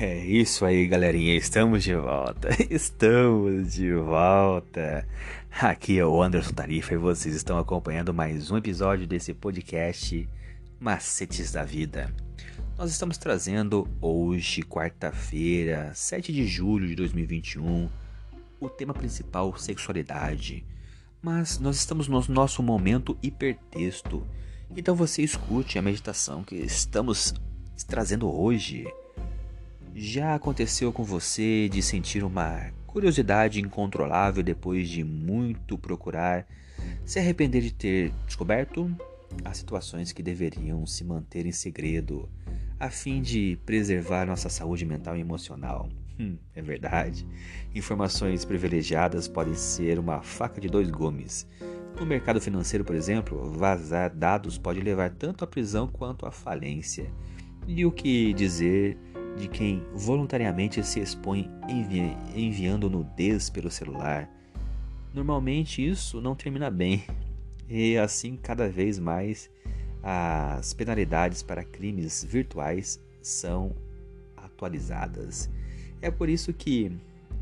[0.00, 1.34] É isso aí, galerinha.
[1.34, 2.50] Estamos de volta.
[2.70, 5.04] Estamos de volta.
[5.60, 10.28] Aqui é o Anderson Tarifa e vocês estão acompanhando mais um episódio desse podcast
[10.78, 12.14] Macetes da Vida.
[12.78, 17.88] Nós estamos trazendo hoje, quarta-feira, 7 de julho de 2021,
[18.60, 20.64] o tema principal sexualidade.
[21.20, 24.24] Mas nós estamos no nosso momento hipertexto.
[24.76, 27.34] Então você escute a meditação que estamos
[27.88, 28.86] trazendo hoje.
[30.00, 36.46] Já aconteceu com você de sentir uma curiosidade incontrolável depois de muito procurar,
[37.04, 38.88] se arrepender de ter descoberto
[39.44, 42.28] as situações que deveriam se manter em segredo,
[42.78, 45.88] a fim de preservar nossa saúde mental e emocional?
[46.16, 47.26] Hum, é verdade.
[47.74, 51.44] Informações privilegiadas podem ser uma faca de dois gumes.
[51.98, 57.10] No mercado financeiro, por exemplo, vazar dados pode levar tanto à prisão quanto à falência.
[57.66, 58.96] E o que dizer
[59.38, 64.28] de quem voluntariamente se expõe envi enviando nudez pelo celular.
[65.14, 67.04] Normalmente isso não termina bem,
[67.68, 69.50] e assim cada vez mais
[70.02, 73.74] as penalidades para crimes virtuais são
[74.36, 75.48] atualizadas.
[76.00, 76.92] É por isso que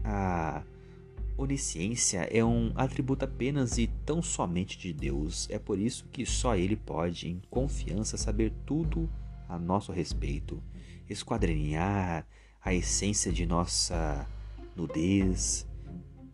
[0.05, 0.63] a
[1.37, 5.49] onisciência é um atributo apenas e tão somente de Deus.
[5.51, 9.09] É por isso que só Ele pode, em confiança, saber tudo
[9.49, 10.63] a nosso respeito
[11.09, 12.27] esquadrinhar
[12.63, 14.27] a essência de nossa
[14.75, 15.67] nudez.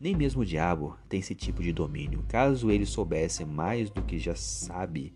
[0.00, 2.24] Nem mesmo o diabo tem esse tipo de domínio.
[2.28, 5.14] Caso ele soubesse mais do que já sabe,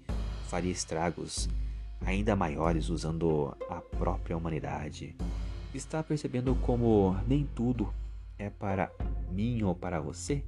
[0.48, 1.48] faria estragos
[2.00, 5.16] ainda maiores usando a própria humanidade.
[5.74, 7.92] Está percebendo como nem tudo
[8.38, 8.92] é para
[9.30, 10.44] mim ou para você?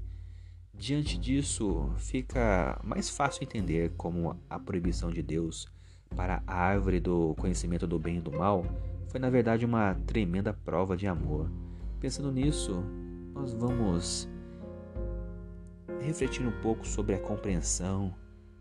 [0.74, 5.66] Diante disso, fica mais fácil entender como a proibição de Deus
[6.16, 8.64] para a árvore do conhecimento do bem e do mal
[9.08, 11.50] foi na verdade uma tremenda prova de amor.
[12.00, 12.84] Pensando nisso,
[13.34, 14.28] nós vamos
[16.00, 18.14] refletir um pouco sobre a compreensão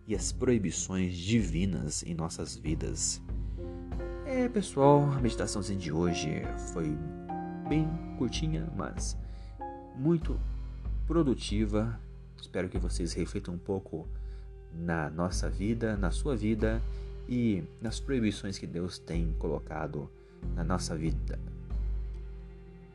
[0.07, 3.21] e as proibições divinas em nossas vidas.
[4.25, 6.41] É, pessoal, a meditação de hoje
[6.73, 6.97] foi
[7.67, 7.87] bem
[8.17, 9.17] curtinha, mas
[9.95, 10.39] muito
[11.05, 11.99] produtiva.
[12.39, 14.07] Espero que vocês reflitam um pouco
[14.73, 16.81] na nossa vida, na sua vida
[17.27, 20.09] e nas proibições que Deus tem colocado
[20.55, 21.39] na nossa vida.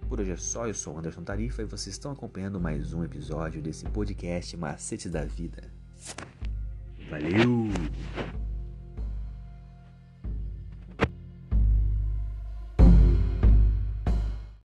[0.08, 3.62] Por hoje é só, eu sou Anderson Tarifa e vocês estão acompanhando mais um episódio
[3.62, 5.62] desse podcast Macetes da Vida.
[7.08, 7.68] Valeu!